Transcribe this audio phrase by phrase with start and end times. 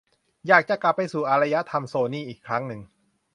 [0.47, 2.81] อยากจะกลับไปสู่อารยธรรมโซนี่อีกครั้งหนึ่ง